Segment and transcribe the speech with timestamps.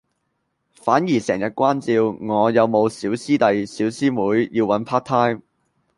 [0.73, 5.43] 反而成日關照我有冇小師弟小師妹要搵 Part Time